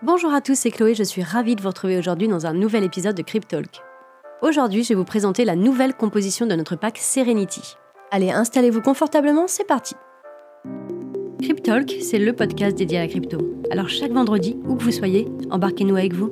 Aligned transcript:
Bonjour 0.00 0.32
à 0.32 0.40
tous, 0.40 0.54
c'est 0.54 0.70
Chloé, 0.70 0.94
je 0.94 1.02
suis 1.02 1.24
ravie 1.24 1.56
de 1.56 1.60
vous 1.60 1.66
retrouver 1.66 1.98
aujourd'hui 1.98 2.28
dans 2.28 2.46
un 2.46 2.52
nouvel 2.52 2.84
épisode 2.84 3.16
de 3.16 3.22
Cryptalk. 3.22 3.82
Aujourd'hui, 4.42 4.84
je 4.84 4.90
vais 4.90 4.94
vous 4.94 5.04
présenter 5.04 5.44
la 5.44 5.56
nouvelle 5.56 5.92
composition 5.92 6.46
de 6.46 6.54
notre 6.54 6.76
pack 6.76 6.98
Serenity. 6.98 7.74
Allez, 8.12 8.30
installez-vous 8.30 8.80
confortablement, 8.80 9.48
c'est 9.48 9.66
parti 9.66 9.96
Cryptalk, 11.42 11.96
c'est 12.00 12.20
le 12.20 12.32
podcast 12.32 12.78
dédié 12.78 12.98
à 12.98 13.00
la 13.00 13.08
crypto. 13.08 13.38
Alors 13.72 13.88
chaque 13.88 14.12
vendredi, 14.12 14.56
où 14.68 14.76
que 14.76 14.84
vous 14.84 14.92
soyez, 14.92 15.26
embarquez-nous 15.50 15.96
avec 15.96 16.12
vous. 16.12 16.30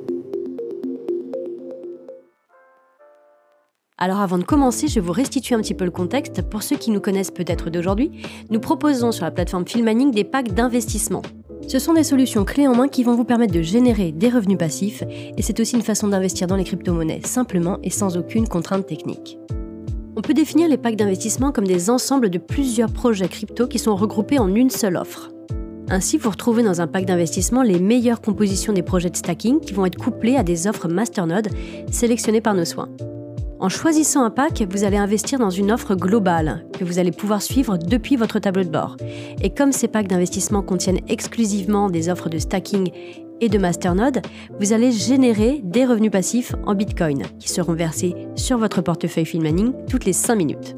Alors 3.97 4.21
avant 4.21 4.37
de 4.37 4.45
commencer, 4.45 4.87
je 4.87 5.01
vous 5.01 5.11
restituer 5.11 5.55
un 5.55 5.61
petit 5.61 5.73
peu 5.73 5.83
le 5.83 5.91
contexte. 5.91 6.41
Pour 6.49 6.63
ceux 6.63 6.77
qui 6.77 6.89
nous 6.89 7.01
connaissent 7.01 7.31
peut-être 7.31 7.69
d'aujourd'hui, 7.69 8.11
nous 8.49 8.61
proposons 8.61 9.11
sur 9.11 9.25
la 9.25 9.31
plateforme 9.31 9.67
Filmaning 9.67 10.11
des 10.11 10.23
packs 10.23 10.53
d'investissement. 10.53 11.21
Ce 11.67 11.79
sont 11.79 11.93
des 11.93 12.03
solutions 12.03 12.45
clés 12.45 12.65
en 12.65 12.75
main 12.75 12.87
qui 12.87 13.03
vont 13.03 13.15
vous 13.15 13.25
permettre 13.25 13.53
de 13.53 13.61
générer 13.61 14.13
des 14.13 14.29
revenus 14.29 14.57
passifs 14.57 15.03
et 15.09 15.41
c'est 15.41 15.59
aussi 15.59 15.75
une 15.75 15.81
façon 15.81 16.07
d'investir 16.07 16.47
dans 16.47 16.55
les 16.55 16.63
crypto-monnaies 16.63 17.19
simplement 17.25 17.77
et 17.83 17.89
sans 17.89 18.15
aucune 18.15 18.47
contrainte 18.47 18.87
technique. 18.87 19.37
On 20.15 20.21
peut 20.21 20.33
définir 20.33 20.69
les 20.69 20.77
packs 20.77 20.95
d'investissement 20.95 21.51
comme 21.51 21.67
des 21.67 21.89
ensembles 21.89 22.29
de 22.29 22.37
plusieurs 22.37 22.89
projets 22.89 23.27
crypto 23.27 23.67
qui 23.67 23.79
sont 23.79 23.97
regroupés 23.97 24.39
en 24.39 24.55
une 24.55 24.69
seule 24.69 24.95
offre. 24.95 25.29
Ainsi, 25.89 26.17
vous 26.17 26.29
retrouvez 26.29 26.63
dans 26.63 26.79
un 26.79 26.87
pack 26.87 27.05
d'investissement 27.05 27.63
les 27.63 27.79
meilleures 27.79 28.21
compositions 28.21 28.71
des 28.71 28.81
projets 28.81 29.09
de 29.09 29.17
stacking 29.17 29.59
qui 29.59 29.73
vont 29.73 29.85
être 29.85 29.97
couplés 29.97 30.37
à 30.37 30.43
des 30.43 30.67
offres 30.67 30.87
masternode 30.87 31.49
sélectionnées 31.91 32.41
par 32.41 32.53
nos 32.53 32.65
soins. 32.65 32.89
En 33.59 33.69
choisissant 33.69 34.23
un 34.23 34.29
pack, 34.29 34.63
vous 34.69 34.83
allez 34.83 34.97
investir 34.97 35.39
dans 35.39 35.49
une 35.49 35.71
offre 35.71 35.95
globale 35.95 36.67
que 36.77 36.83
vous 36.83 36.99
allez 36.99 37.11
pouvoir 37.11 37.41
suivre 37.41 37.77
depuis 37.77 38.15
votre 38.15 38.37
tableau 38.37 38.63
de 38.63 38.69
bord. 38.69 38.97
Et 39.41 39.49
comme 39.49 39.71
ces 39.71 39.87
packs 39.87 40.07
d'investissement 40.07 40.61
contiennent 40.61 40.99
exclusivement 41.07 41.89
des 41.89 42.09
offres 42.09 42.29
de 42.29 42.37
stacking 42.37 42.91
et 43.41 43.49
de 43.49 43.57
masternode, 43.57 44.21
vous 44.59 44.73
allez 44.73 44.91
générer 44.91 45.61
des 45.63 45.85
revenus 45.85 46.11
passifs 46.11 46.53
en 46.67 46.75
Bitcoin 46.75 47.23
qui 47.39 47.49
seront 47.49 47.73
versés 47.73 48.15
sur 48.35 48.59
votre 48.59 48.81
portefeuille 48.81 49.25
Filmaning 49.25 49.73
toutes 49.89 50.05
les 50.05 50.13
5 50.13 50.35
minutes. 50.35 50.75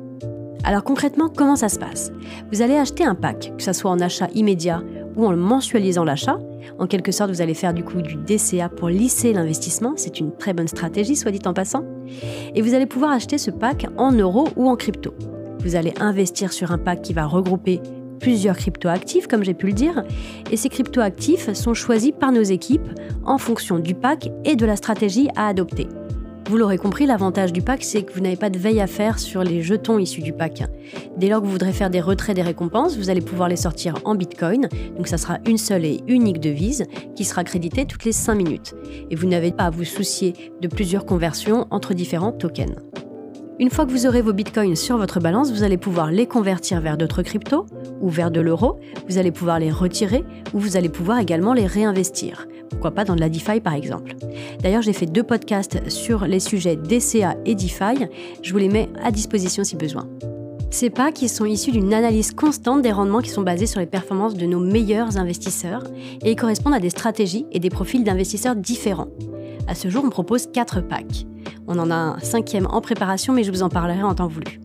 Alors 0.64 0.84
concrètement, 0.84 1.30
comment 1.30 1.58
ça 1.58 1.68
se 1.68 1.80
passe? 1.80 2.12
Vous 2.52 2.62
allez 2.62 2.76
acheter 2.76 3.04
un 3.04 3.16
pack, 3.16 3.54
que 3.58 3.64
ce 3.64 3.74
soit 3.74 3.92
en 3.92 4.00
achat 4.00 4.28
immédiat 4.36 4.84
ou 5.16 5.26
en 5.26 5.36
mensualisant 5.36 6.04
l'achat. 6.04 6.40
En 6.78 6.88
quelque 6.88 7.12
sorte, 7.12 7.32
vous 7.32 7.42
allez 7.42 7.54
faire 7.54 7.74
du 7.74 7.84
coup 7.84 8.02
du 8.02 8.16
DCA 8.16 8.70
pour 8.70 8.90
lisser 8.90 9.34
l'investissement. 9.34 9.94
C'est 9.96 10.20
une 10.20 10.36
très 10.36 10.54
bonne 10.54 10.68
stratégie, 10.68 11.16
soit 11.16 11.32
dit 11.32 11.42
en 11.46 11.54
passant. 11.54 11.84
Et 12.56 12.62
vous 12.62 12.74
allez 12.74 12.86
pouvoir 12.86 13.12
acheter 13.12 13.38
ce 13.38 13.52
pack 13.52 13.88
en 13.98 14.12
euros 14.12 14.48
ou 14.56 14.70
en 14.70 14.76
crypto. 14.76 15.14
Vous 15.60 15.76
allez 15.76 15.94
investir 16.00 16.54
sur 16.54 16.72
un 16.72 16.78
pack 16.78 17.02
qui 17.02 17.14
va 17.14 17.26
regrouper 17.26 17.82
plusieurs 18.20 18.58
crypto-actifs, 18.58 19.28
comme 19.28 19.44
j'ai 19.44 19.54
pu 19.54 19.68
le 19.68 19.74
dire, 19.74 20.04
et 20.52 20.58
ces 20.58 20.70
crypto-actifs 20.70 21.54
sont 21.54 21.74
choisis 21.74 22.12
par 22.12 22.32
nos 22.32 22.44
équipes 22.44 22.88
en 23.26 23.38
fonction 23.38 23.80
du 23.80 23.96
pack 23.96 24.30
et 24.46 24.56
de 24.56 24.66
la 24.66 24.76
stratégie 24.76 25.30
à 25.36 25.48
adopter. 25.48 25.88
Vous 26.50 26.58
l'aurez 26.58 26.80
compris, 26.80 27.06
l'avantage 27.06 27.54
du 27.54 27.62
pack, 27.62 27.84
c'est 27.84 28.02
que 28.02 28.12
vous 28.12 28.22
n'avez 28.22 28.36
pas 28.36 28.50
de 28.50 28.58
veille 28.58 28.82
à 28.82 28.88
faire 28.88 29.20
sur 29.20 29.44
les 29.44 29.62
jetons 29.62 30.00
issus 30.00 30.24
du 30.24 30.34
pack. 30.34 30.64
Dès 31.16 31.30
lors 31.30 31.42
que 31.42 31.46
vous 31.46 31.52
voudrez 31.52 31.74
faire 31.74 31.92
des 31.92 32.02
retraits 32.02 32.36
des 32.36 32.42
récompenses, 32.42 32.98
vous 32.98 33.12
allez 33.12 33.22
pouvoir 33.22 33.50
les 33.50 33.56
sortir 33.56 33.94
en 34.04 34.16
Bitcoin. 34.16 34.68
Donc 34.98 35.08
ça 35.08 35.20
sera 35.20 35.38
une 35.46 35.60
seule 35.60 35.86
et 35.86 36.02
unique 36.08 36.40
devise 36.40 36.86
qui 37.16 37.24
sera 37.24 37.44
créditée 37.44 37.86
toutes 37.86 38.04
les 38.04 38.14
5 38.14 38.34
minutes. 38.34 38.74
Et 39.12 39.16
vous 39.16 39.28
n'avez 39.28 39.52
pas 39.52 39.66
à 39.66 39.70
vous 39.70 39.84
soucier 39.84 40.34
de 40.60 40.68
plusieurs 40.68 41.06
conversions 41.06 41.68
entre 41.70 41.94
différents 41.94 42.32
tokens. 42.32 42.78
Une 43.60 43.70
fois 43.70 43.86
que 43.86 43.92
vous 43.92 44.08
aurez 44.08 44.22
vos 44.22 44.32
bitcoins 44.32 44.78
sur 44.78 44.98
votre 44.98 45.20
balance, 45.20 45.52
vous 45.52 45.64
allez 45.64 45.76
pouvoir 45.76 46.12
les 46.12 46.26
convertir 46.26 46.80
vers 46.80 46.98
d'autres 46.98 47.24
cryptos 47.24 47.66
ou 48.00 48.08
vers 48.08 48.32
de 48.32 48.40
l'euro. 48.40 48.80
Vous 49.10 49.18
allez 49.18 49.34
pouvoir 49.34 49.60
les 49.60 49.70
retirer 49.70 50.24
ou 50.54 50.60
vous 50.60 50.78
allez 50.78 50.88
pouvoir 50.88 51.20
également 51.20 51.52
les 51.52 51.66
réinvestir. 51.66 52.48
Pourquoi 52.70 52.92
pas 52.92 53.04
dans 53.04 53.16
de 53.16 53.20
la 53.20 53.28
DeFi 53.28 53.60
par 53.60 53.74
exemple. 53.74 54.16
D'ailleurs, 54.64 54.82
j'ai 54.82 54.94
fait 54.94 55.08
deux 55.08 55.24
podcasts 55.24 55.90
sur 55.90 56.26
les 56.26 56.40
sujets 56.40 56.78
DCA 56.78 57.36
et 57.46 57.54
DeFi. 57.54 58.08
Je 58.42 58.54
vous 58.54 58.60
les 58.60 58.70
mets 58.70 58.88
à 59.04 59.12
disposition 59.12 59.66
si 59.66 59.76
besoin. 59.76 60.08
Ces 60.70 60.90
packs 60.90 61.28
sont 61.28 61.44
issus 61.44 61.72
d'une 61.72 61.94
analyse 61.94 62.32
constante 62.32 62.82
des 62.82 62.94
rendements 62.94 63.20
qui 63.20 63.30
sont 63.30 63.42
basés 63.42 63.66
sur 63.66 63.82
les 63.82 63.88
performances 63.88 64.36
de 64.36 64.46
nos 64.46 64.62
meilleurs 64.62 65.18
investisseurs 65.18 65.84
et 66.24 66.32
ils 66.32 66.38
correspondent 66.38 66.76
à 66.76 66.80
des 66.80 66.92
stratégies 66.92 67.46
et 67.52 67.60
des 67.60 67.70
profils 67.70 68.06
d'investisseurs 68.06 68.56
différents. 68.56 69.10
À 69.68 69.76
ce 69.76 69.90
jour, 69.90 70.06
on 70.06 70.10
propose 70.10 70.48
4 70.48 70.80
packs. 70.80 71.26
On 71.72 71.78
en 71.78 71.92
a 71.92 71.96
un 71.96 72.20
cinquième 72.20 72.68
en 72.72 72.82
préparation, 72.82 73.32
mais 73.32 73.44
je 73.44 73.52
vous 73.52 73.62
en 73.62 73.70
parlerai 73.70 74.02
en 74.02 74.16
temps 74.16 74.28
voulu. 74.28 74.60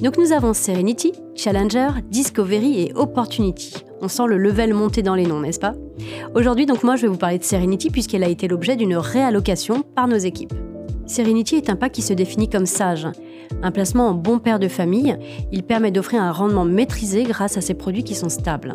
Donc 0.00 0.16
nous 0.16 0.32
avons 0.32 0.54
Serenity, 0.54 1.12
Challenger, 1.34 1.90
Discovery 2.08 2.80
et 2.80 2.92
Opportunity. 2.94 3.74
On 4.00 4.08
sent 4.08 4.26
le 4.28 4.38
level 4.38 4.72
monter 4.72 5.02
dans 5.02 5.14
les 5.14 5.26
noms, 5.26 5.40
n'est-ce 5.40 5.60
pas? 5.60 5.74
Aujourd'hui, 6.34 6.64
donc 6.64 6.84
moi, 6.84 6.96
je 6.96 7.02
vais 7.02 7.08
vous 7.08 7.18
parler 7.18 7.38
de 7.38 7.44
Serenity 7.44 7.90
puisqu'elle 7.90 8.24
a 8.24 8.28
été 8.28 8.48
l'objet 8.48 8.76
d'une 8.76 8.96
réallocation 8.96 9.82
par 9.82 10.08
nos 10.08 10.16
équipes. 10.16 10.54
Serenity 11.06 11.56
est 11.56 11.68
un 11.68 11.76
pack 11.76 11.92
qui 11.92 12.02
se 12.02 12.14
définit 12.14 12.48
comme 12.48 12.66
sage. 12.66 13.06
Un 13.62 13.70
placement 13.70 14.08
en 14.08 14.14
bon 14.14 14.38
père 14.38 14.58
de 14.58 14.68
famille, 14.68 15.18
il 15.52 15.64
permet 15.64 15.90
d'offrir 15.90 16.22
un 16.22 16.32
rendement 16.32 16.64
maîtrisé 16.64 17.24
grâce 17.24 17.58
à 17.58 17.60
ses 17.60 17.74
produits 17.74 18.04
qui 18.04 18.14
sont 18.14 18.30
stables. 18.30 18.72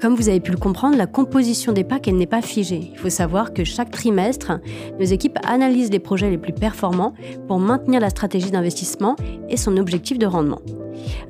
Comme 0.00 0.14
vous 0.14 0.28
avez 0.28 0.40
pu 0.40 0.50
le 0.50 0.58
comprendre, 0.58 0.96
la 0.96 1.06
composition 1.06 1.72
des 1.72 1.82
packs 1.82 2.06
n'est 2.08 2.26
pas 2.26 2.42
figée. 2.42 2.90
Il 2.92 2.98
faut 2.98 3.08
savoir 3.08 3.54
que 3.54 3.64
chaque 3.64 3.90
trimestre, 3.90 4.52
nos 5.00 5.06
équipes 5.06 5.38
analysent 5.42 5.90
les 5.90 5.98
projets 5.98 6.28
les 6.28 6.36
plus 6.36 6.52
performants 6.52 7.14
pour 7.48 7.58
maintenir 7.58 8.00
la 8.00 8.10
stratégie 8.10 8.50
d'investissement 8.50 9.16
et 9.48 9.56
son 9.56 9.78
objectif 9.78 10.18
de 10.18 10.26
rendement. 10.26 10.60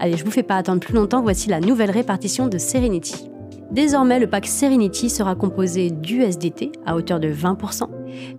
Allez, 0.00 0.16
je 0.16 0.24
vous 0.24 0.32
fais 0.32 0.42
pas 0.42 0.56
attendre 0.56 0.80
plus 0.80 0.94
longtemps, 0.94 1.22
voici 1.22 1.48
la 1.48 1.60
nouvelle 1.60 1.92
répartition 1.92 2.48
de 2.48 2.58
Serenity. 2.58 3.30
Désormais, 3.70 4.18
le 4.18 4.26
pack 4.26 4.46
Serenity 4.46 5.10
sera 5.10 5.36
composé 5.36 5.90
d'USDT 5.90 6.72
à 6.86 6.96
hauteur 6.96 7.20
de 7.20 7.28
20%, 7.28 7.88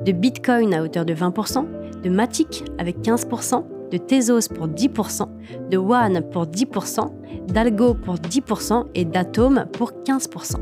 de 0.03 0.11
Bitcoin 0.11 0.73
à 0.73 0.83
hauteur 0.83 1.05
de 1.05 1.13
20%, 1.13 1.65
de 2.03 2.09
Matic 2.09 2.65
avec 2.79 2.99
15%, 2.99 3.63
de 3.91 3.97
Tezos 3.97 4.49
pour 4.53 4.67
10%, 4.67 5.27
de 5.69 5.77
One 5.77 6.21
pour 6.31 6.45
10%, 6.45 7.09
d'Algo 7.47 7.93
pour 7.93 8.15
10% 8.15 8.85
et 8.95 9.05
d'Atom 9.05 9.65
pour 9.73 9.91
15%. 10.05 10.55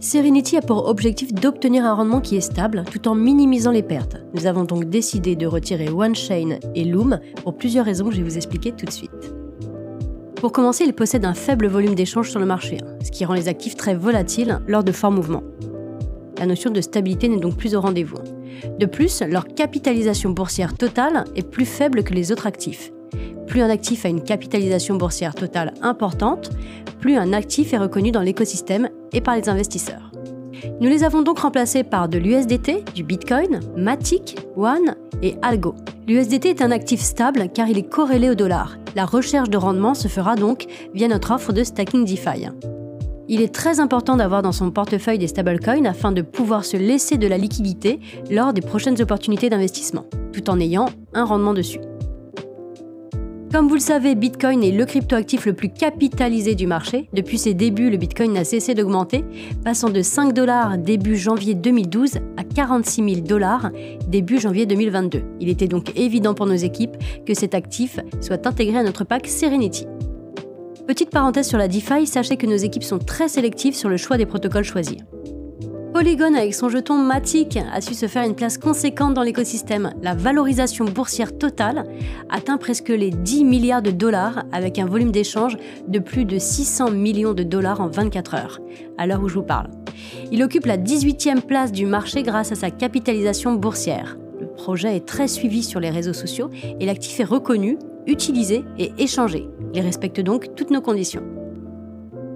Serenity 0.00 0.56
a 0.56 0.62
pour 0.62 0.88
objectif 0.88 1.34
d'obtenir 1.34 1.84
un 1.84 1.92
rendement 1.92 2.22
qui 2.22 2.36
est 2.36 2.40
stable 2.40 2.84
tout 2.90 3.06
en 3.06 3.14
minimisant 3.14 3.70
les 3.70 3.82
pertes. 3.82 4.16
Nous 4.32 4.46
avons 4.46 4.64
donc 4.64 4.86
décidé 4.86 5.36
de 5.36 5.46
retirer 5.46 5.90
OneChain 5.90 6.58
et 6.74 6.84
Loom 6.84 7.20
pour 7.42 7.54
plusieurs 7.56 7.84
raisons 7.84 8.06
que 8.06 8.12
je 8.12 8.16
vais 8.16 8.28
vous 8.28 8.36
expliquer 8.36 8.72
tout 8.72 8.86
de 8.86 8.90
suite. 8.90 9.34
Pour 10.36 10.52
commencer, 10.52 10.84
ils 10.84 10.94
possèdent 10.94 11.26
un 11.26 11.34
faible 11.34 11.66
volume 11.66 11.94
d'échange 11.94 12.30
sur 12.30 12.40
le 12.40 12.46
marché, 12.46 12.78
hein, 12.82 12.96
ce 13.04 13.10
qui 13.10 13.26
rend 13.26 13.34
les 13.34 13.46
actifs 13.46 13.76
très 13.76 13.94
volatiles 13.94 14.60
lors 14.66 14.82
de 14.82 14.90
forts 14.90 15.12
mouvements. 15.12 15.42
La 16.38 16.46
notion 16.46 16.70
de 16.70 16.80
stabilité 16.80 17.28
n'est 17.28 17.36
donc 17.36 17.58
plus 17.58 17.74
au 17.74 17.82
rendez-vous. 17.82 18.16
De 18.78 18.86
plus, 18.86 19.22
leur 19.22 19.46
capitalisation 19.46 20.30
boursière 20.30 20.74
totale 20.74 21.24
est 21.36 21.48
plus 21.48 21.64
faible 21.64 22.02
que 22.02 22.14
les 22.14 22.32
autres 22.32 22.46
actifs. 22.46 22.92
Plus 23.46 23.62
un 23.62 23.70
actif 23.70 24.04
a 24.04 24.08
une 24.08 24.22
capitalisation 24.22 24.94
boursière 24.94 25.34
totale 25.34 25.74
importante, 25.82 26.50
plus 27.00 27.16
un 27.16 27.32
actif 27.32 27.72
est 27.72 27.78
reconnu 27.78 28.12
dans 28.12 28.20
l'écosystème 28.20 28.88
et 29.12 29.20
par 29.20 29.36
les 29.36 29.48
investisseurs. 29.48 30.12
Nous 30.80 30.88
les 30.88 31.04
avons 31.04 31.22
donc 31.22 31.40
remplacés 31.40 31.82
par 31.82 32.08
de 32.08 32.18
l'USDT, 32.18 32.84
du 32.94 33.02
Bitcoin, 33.02 33.60
Matic, 33.76 34.36
One 34.56 34.94
et 35.22 35.36
Algo. 35.42 35.74
L'USDT 36.06 36.50
est 36.50 36.62
un 36.62 36.70
actif 36.70 37.00
stable 37.00 37.48
car 37.52 37.68
il 37.68 37.78
est 37.78 37.88
corrélé 37.88 38.30
au 38.30 38.34
dollar. 38.34 38.76
La 38.94 39.04
recherche 39.04 39.50
de 39.50 39.56
rendement 39.56 39.94
se 39.94 40.08
fera 40.08 40.36
donc 40.36 40.66
via 40.94 41.08
notre 41.08 41.32
offre 41.32 41.52
de 41.52 41.64
stacking 41.64 42.04
DeFi. 42.04 42.48
Il 43.32 43.42
est 43.42 43.54
très 43.54 43.78
important 43.78 44.16
d'avoir 44.16 44.42
dans 44.42 44.50
son 44.50 44.72
portefeuille 44.72 45.18
des 45.18 45.28
stablecoins 45.28 45.84
afin 45.84 46.10
de 46.10 46.20
pouvoir 46.20 46.64
se 46.64 46.76
laisser 46.76 47.16
de 47.16 47.28
la 47.28 47.38
liquidité 47.38 48.00
lors 48.28 48.52
des 48.52 48.60
prochaines 48.60 49.00
opportunités 49.00 49.48
d'investissement, 49.48 50.04
tout 50.32 50.50
en 50.50 50.58
ayant 50.58 50.86
un 51.14 51.24
rendement 51.24 51.54
dessus. 51.54 51.78
Comme 53.52 53.68
vous 53.68 53.74
le 53.74 53.80
savez, 53.80 54.16
Bitcoin 54.16 54.64
est 54.64 54.72
le 54.72 54.84
cryptoactif 54.84 55.46
le 55.46 55.52
plus 55.52 55.68
capitalisé 55.68 56.56
du 56.56 56.66
marché. 56.66 57.08
Depuis 57.12 57.38
ses 57.38 57.54
débuts, 57.54 57.90
le 57.90 57.98
Bitcoin 57.98 58.32
n'a 58.32 58.42
cessé 58.42 58.74
d'augmenter, 58.74 59.24
passant 59.64 59.90
de 59.90 60.02
5 60.02 60.32
dollars 60.32 60.76
début 60.76 61.16
janvier 61.16 61.54
2012 61.54 62.16
à 62.36 62.42
46 62.42 63.14
000 63.14 63.26
dollars 63.28 63.70
début 64.08 64.40
janvier 64.40 64.66
2022. 64.66 65.22
Il 65.38 65.48
était 65.48 65.68
donc 65.68 65.96
évident 65.96 66.34
pour 66.34 66.46
nos 66.46 66.54
équipes 66.54 66.96
que 67.24 67.34
cet 67.34 67.54
actif 67.54 68.00
soit 68.20 68.44
intégré 68.48 68.78
à 68.78 68.82
notre 68.82 69.04
pack 69.04 69.28
Serenity. 69.28 69.86
Petite 70.90 71.10
parenthèse 71.10 71.46
sur 71.46 71.56
la 71.56 71.68
DeFi, 71.68 72.04
sachez 72.04 72.36
que 72.36 72.48
nos 72.48 72.56
équipes 72.56 72.82
sont 72.82 72.98
très 72.98 73.28
sélectives 73.28 73.76
sur 73.76 73.88
le 73.88 73.96
choix 73.96 74.16
des 74.16 74.26
protocoles 74.26 74.64
choisis. 74.64 74.96
Polygon, 75.94 76.34
avec 76.34 76.52
son 76.52 76.68
jeton 76.68 76.98
Matic, 76.98 77.60
a 77.72 77.80
su 77.80 77.94
se 77.94 78.08
faire 78.08 78.24
une 78.24 78.34
place 78.34 78.58
conséquente 78.58 79.14
dans 79.14 79.22
l'écosystème. 79.22 79.92
La 80.02 80.16
valorisation 80.16 80.86
boursière 80.86 81.38
totale 81.38 81.84
atteint 82.28 82.56
presque 82.56 82.88
les 82.88 83.10
10 83.10 83.44
milliards 83.44 83.82
de 83.82 83.92
dollars 83.92 84.42
avec 84.50 84.80
un 84.80 84.86
volume 84.86 85.12
d'échange 85.12 85.56
de 85.86 86.00
plus 86.00 86.24
de 86.24 86.40
600 86.40 86.90
millions 86.90 87.34
de 87.34 87.44
dollars 87.44 87.80
en 87.80 87.86
24 87.86 88.34
heures, 88.34 88.58
à 88.98 89.06
l'heure 89.06 89.22
où 89.22 89.28
je 89.28 89.34
vous 89.34 89.44
parle. 89.44 89.70
Il 90.32 90.42
occupe 90.42 90.66
la 90.66 90.76
18e 90.76 91.42
place 91.42 91.70
du 91.70 91.86
marché 91.86 92.24
grâce 92.24 92.50
à 92.50 92.56
sa 92.56 92.72
capitalisation 92.72 93.54
boursière. 93.54 94.18
Le 94.40 94.48
projet 94.48 94.96
est 94.96 95.06
très 95.06 95.28
suivi 95.28 95.62
sur 95.62 95.78
les 95.78 95.90
réseaux 95.90 96.14
sociaux 96.14 96.50
et 96.80 96.84
l'actif 96.84 97.20
est 97.20 97.24
reconnu, 97.24 97.78
utilisé 98.08 98.64
et 98.76 98.90
échangé. 98.98 99.46
Il 99.74 99.80
respecte 99.80 100.20
donc 100.20 100.54
toutes 100.54 100.70
nos 100.70 100.80
conditions. 100.80 101.22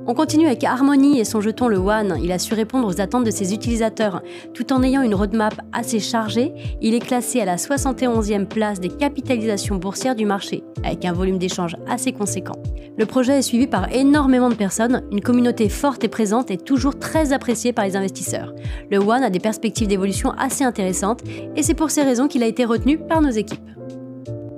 On 0.06 0.12
continue 0.12 0.46
avec 0.46 0.62
Harmony 0.64 1.18
et 1.18 1.24
son 1.24 1.40
jeton 1.40 1.66
le 1.66 1.78
One. 1.78 2.18
Il 2.22 2.30
a 2.30 2.38
su 2.38 2.52
répondre 2.52 2.86
aux 2.86 3.00
attentes 3.00 3.24
de 3.24 3.30
ses 3.30 3.54
utilisateurs. 3.54 4.20
Tout 4.52 4.70
en 4.74 4.82
ayant 4.82 5.00
une 5.00 5.14
roadmap 5.14 5.54
assez 5.72 5.98
chargée, 5.98 6.52
il 6.82 6.92
est 6.92 7.00
classé 7.00 7.40
à 7.40 7.46
la 7.46 7.56
71e 7.56 8.44
place 8.44 8.80
des 8.80 8.90
capitalisations 8.90 9.76
boursières 9.76 10.14
du 10.14 10.26
marché, 10.26 10.62
avec 10.82 11.06
un 11.06 11.14
volume 11.14 11.38
d'échanges 11.38 11.76
assez 11.88 12.12
conséquent. 12.12 12.56
Le 12.98 13.06
projet 13.06 13.38
est 13.38 13.42
suivi 13.42 13.66
par 13.66 13.90
énormément 13.94 14.50
de 14.50 14.54
personnes, 14.54 15.02
une 15.10 15.22
communauté 15.22 15.70
forte 15.70 16.04
et 16.04 16.08
présente 16.08 16.50
et 16.50 16.58
toujours 16.58 16.98
très 16.98 17.32
appréciée 17.32 17.72
par 17.72 17.86
les 17.86 17.96
investisseurs. 17.96 18.52
Le 18.90 18.98
One 18.98 19.24
a 19.24 19.30
des 19.30 19.40
perspectives 19.40 19.88
d'évolution 19.88 20.32
assez 20.32 20.64
intéressantes 20.64 21.22
et 21.56 21.62
c'est 21.62 21.72
pour 21.72 21.90
ces 21.90 22.02
raisons 22.02 22.28
qu'il 22.28 22.42
a 22.42 22.46
été 22.46 22.66
retenu 22.66 22.98
par 22.98 23.22
nos 23.22 23.30
équipes. 23.30 23.70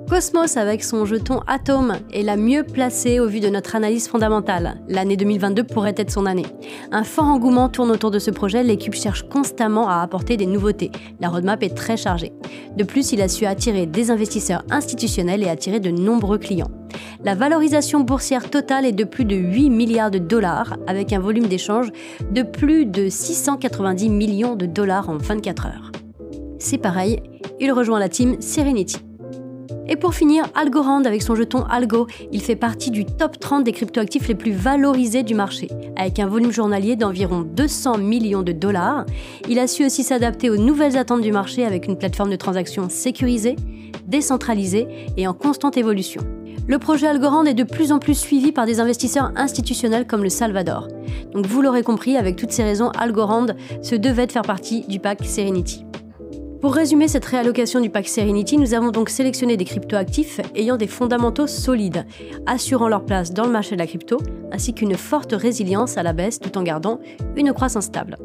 Cosmos 0.09 0.55
avec 0.55 0.85
son 0.85 1.03
jeton 1.03 1.41
Atom 1.47 1.97
est 2.13 2.23
la 2.23 2.37
mieux 2.37 2.63
placée 2.63 3.19
au 3.19 3.27
vu 3.27 3.41
de 3.41 3.49
notre 3.49 3.75
analyse 3.75 4.07
fondamentale. 4.07 4.79
L'année 4.87 5.17
2022 5.17 5.65
pourrait 5.65 5.95
être 5.97 6.11
son 6.11 6.25
année. 6.25 6.45
Un 6.93 7.03
fort 7.03 7.25
engouement 7.25 7.67
tourne 7.67 7.91
autour 7.91 8.09
de 8.09 8.17
ce 8.17 8.31
projet, 8.31 8.63
l'équipe 8.63 8.93
cherche 8.93 9.27
constamment 9.27 9.89
à 9.89 10.01
apporter 10.01 10.37
des 10.37 10.45
nouveautés. 10.45 10.91
La 11.19 11.27
roadmap 11.27 11.61
est 11.61 11.75
très 11.75 11.97
chargée. 11.97 12.31
De 12.77 12.85
plus, 12.85 13.11
il 13.11 13.21
a 13.21 13.27
su 13.27 13.45
attirer 13.45 13.85
des 13.85 14.09
investisseurs 14.09 14.63
institutionnels 14.71 15.43
et 15.43 15.49
attirer 15.49 15.81
de 15.81 15.91
nombreux 15.91 16.37
clients. 16.37 16.71
La 17.25 17.35
valorisation 17.35 17.99
boursière 17.99 18.49
totale 18.49 18.85
est 18.85 18.93
de 18.93 19.03
plus 19.03 19.25
de 19.25 19.35
8 19.35 19.69
milliards 19.69 20.11
de 20.11 20.19
dollars 20.19 20.77
avec 20.87 21.11
un 21.11 21.19
volume 21.19 21.47
d'échange 21.47 21.91
de 22.31 22.43
plus 22.43 22.85
de 22.85 23.09
690 23.09 24.09
millions 24.09 24.55
de 24.55 24.67
dollars 24.67 25.09
en 25.09 25.17
24 25.17 25.65
heures. 25.65 25.91
C'est 26.59 26.77
pareil, 26.77 27.21
il 27.59 27.73
rejoint 27.73 27.99
la 27.99 28.07
team 28.07 28.41
Serenity. 28.41 29.06
Et 29.89 29.95
pour 29.95 30.13
finir, 30.13 30.45
Algorand 30.53 31.03
avec 31.05 31.21
son 31.21 31.35
jeton 31.35 31.63
Algo, 31.69 32.07
il 32.31 32.41
fait 32.41 32.55
partie 32.55 32.91
du 32.91 33.05
top 33.05 33.39
30 33.39 33.63
des 33.63 33.71
cryptoactifs 33.71 34.27
les 34.27 34.35
plus 34.35 34.51
valorisés 34.51 35.23
du 35.23 35.33
marché. 35.33 35.69
Avec 35.95 36.19
un 36.19 36.27
volume 36.27 36.51
journalier 36.51 36.95
d'environ 36.95 37.41
200 37.41 37.97
millions 37.97 38.43
de 38.43 38.51
dollars, 38.51 39.05
il 39.47 39.59
a 39.59 39.67
su 39.67 39.85
aussi 39.85 40.03
s'adapter 40.03 40.49
aux 40.49 40.57
nouvelles 40.57 40.97
attentes 40.97 41.21
du 41.21 41.31
marché 41.31 41.63
avec 41.63 41.87
une 41.87 41.97
plateforme 41.97 42.29
de 42.29 42.35
transaction 42.35 42.89
sécurisée, 42.89 43.55
décentralisée 44.05 44.87
et 45.15 45.27
en 45.27 45.33
constante 45.33 45.77
évolution. 45.77 46.21
Le 46.67 46.79
projet 46.79 47.07
Algorand 47.07 47.45
est 47.45 47.53
de 47.53 47.63
plus 47.63 47.93
en 47.93 47.99
plus 47.99 48.15
suivi 48.15 48.51
par 48.51 48.65
des 48.65 48.81
investisseurs 48.81 49.31
institutionnels 49.37 50.05
comme 50.05 50.23
le 50.23 50.29
Salvador. 50.29 50.89
Donc 51.33 51.45
vous 51.45 51.61
l'aurez 51.61 51.83
compris, 51.83 52.17
avec 52.17 52.35
toutes 52.35 52.51
ces 52.51 52.63
raisons, 52.63 52.89
Algorand 52.89 53.47
se 53.81 53.95
devait 53.95 54.27
de 54.27 54.33
faire 54.33 54.41
partie 54.41 54.81
du 54.81 54.99
pack 54.99 55.23
Serenity. 55.23 55.86
Pour 56.61 56.73
résumer 56.73 57.07
cette 57.07 57.25
réallocation 57.25 57.79
du 57.79 57.91
pack 57.91 58.07
Serenity, 58.07 58.57
nous 58.57 58.73
avons 58.73 58.89
donc 58.89 59.09
sélectionné 59.09 59.57
des 59.57 59.65
cryptoactifs 59.65 60.41
ayant 60.55 60.75
des 60.75 60.87
fondamentaux 60.87 61.45
solides, 61.45 62.05
assurant 62.47 62.87
leur 62.87 63.05
place 63.05 63.31
dans 63.31 63.45
le 63.45 63.51
marché 63.51 63.75
de 63.75 63.79
la 63.79 63.85
crypto, 63.85 64.17
ainsi 64.51 64.73
qu'une 64.73 64.95
forte 64.95 65.33
résilience 65.33 65.97
à 65.97 66.03
la 66.03 66.13
baisse 66.13 66.39
tout 66.39 66.57
en 66.57 66.63
gardant 66.63 66.99
une 67.35 67.53
croissance 67.53 67.85
stable. 67.85 68.17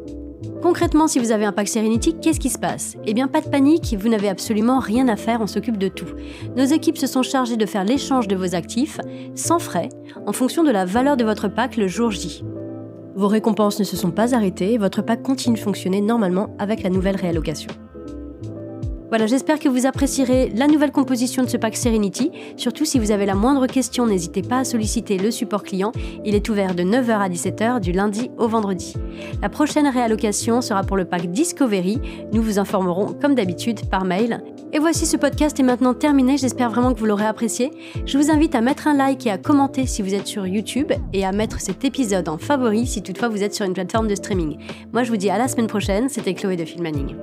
Concrètement, 0.63 1.09
si 1.09 1.19
vous 1.19 1.31
avez 1.31 1.45
un 1.45 1.53
pack 1.53 1.69
Serenity, 1.69 2.15
qu'est-ce 2.23 2.41
qui 2.41 2.49
se 2.49 2.59
passe? 2.59 2.97
Eh 3.05 3.13
bien, 3.13 3.29
pas 3.29 3.43
de 3.43 3.49
panique, 3.49 3.95
vous 3.99 4.09
n'avez 4.09 4.31
absolument 4.31 4.79
rien 4.79 5.09
à 5.09 5.17
faire, 5.17 5.43
on 5.43 5.47
s'occupe 5.47 5.77
de 5.77 5.89
tout. 5.89 6.09
Nos 6.57 6.65
équipes 6.65 6.97
se 6.97 7.07
sont 7.07 7.23
chargées 7.23 7.59
de 7.59 7.67
faire 7.67 7.85
l'échange 7.85 8.29
de 8.29 8.37
vos 8.37 8.55
actifs, 8.55 8.99
sans 9.35 9.59
frais, 9.59 9.91
en 10.25 10.33
fonction 10.33 10.63
de 10.63 10.71
la 10.71 10.87
valeur 10.87 11.19
de 11.19 11.25
votre 11.25 11.49
pack 11.49 11.77
le 11.77 11.87
jour 11.87 12.11
J. 12.11 12.43
Vos 13.15 13.29
récompenses 13.29 13.79
ne 13.79 13.85
se 13.85 13.97
sont 13.97 14.11
pas 14.11 14.35
arrêtées 14.35 14.79
votre 14.79 15.03
pack 15.03 15.23
continue 15.23 15.57
de 15.57 15.61
fonctionner 15.61 16.01
normalement 16.01 16.57
avec 16.59 16.83
la 16.83 16.89
nouvelle 16.89 17.17
réallocation. 17.17 17.69
Voilà, 19.13 19.27
j'espère 19.27 19.59
que 19.59 19.69
vous 19.69 19.85
apprécierez 19.85 20.51
la 20.57 20.67
nouvelle 20.67 20.91
composition 20.91 21.43
de 21.43 21.49
ce 21.51 21.59
pack 21.59 21.77
Serenity. 21.77 22.31
Surtout 22.57 22.87
si 22.87 22.99
vous 22.99 23.11
avez 23.11 23.27
la 23.27 23.35
moindre 23.35 23.67
question, 23.67 24.07
n'hésitez 24.07 24.41
pas 24.41 24.61
à 24.61 24.65
solliciter 24.65 25.19
le 25.19 25.31
support 25.31 25.65
client. 25.65 25.93
Il 26.25 26.35
est 26.35 26.49
ouvert 26.49 26.75
de 26.75 26.83
9h 26.83 27.19
à 27.19 27.29
17h 27.29 27.81
du 27.81 27.93
lundi 27.93 28.31
au 28.39 28.49
vendredi. 28.49 28.95
La 29.43 29.51
prochaine 29.51 29.87
réallocation 29.87 30.63
sera 30.63 30.83
pour 30.83 30.97
le 30.97 31.05
pack 31.05 31.31
Discovery. 31.31 32.01
Nous 32.33 32.41
vous 32.41 32.59
informerons 32.59 33.13
comme 33.21 33.35
d'habitude 33.35 33.85
par 33.91 34.07
mail. 34.07 34.43
Et 34.73 34.79
voici 34.79 35.05
ce 35.05 35.19
podcast 35.19 35.61
est 35.61 35.63
maintenant 35.63 35.93
terminé, 35.93 36.39
j'espère 36.39 36.71
vraiment 36.71 36.95
que 36.95 36.99
vous 36.99 37.05
l'aurez 37.05 37.27
apprécié. 37.27 37.71
Je 38.07 38.17
vous 38.17 38.31
invite 38.31 38.55
à 38.55 38.63
mettre 38.63 38.89
un 38.89 38.95
like 38.95 39.27
et 39.27 39.31
à 39.31 39.37
commenter 39.37 39.85
si 39.85 40.01
vous 40.01 40.15
êtes 40.15 40.27
sur 40.27 40.47
YouTube 40.47 40.91
et 41.13 41.27
à 41.27 41.33
mettre 41.33 41.61
cet 41.61 41.85
épisode 41.85 42.31
en 42.31 42.39
favori 42.39 42.87
si 42.87 43.03
toutefois 43.03 43.29
vous 43.29 43.43
êtes 43.43 43.53
sur 43.53 43.67
une 43.67 43.75
plateforme 43.75 44.09
de 44.09 44.15
streaming. 44.15 44.57
Moi 44.95 45.03
je 45.03 45.11
vous 45.11 45.19
dis 45.19 45.29
à 45.29 45.37
la 45.37 45.49
semaine 45.49 45.67
prochaine, 45.67 46.09
c'était 46.09 46.33
Chloé 46.33 46.57
de 46.57 46.65
Filmaning. 46.65 47.15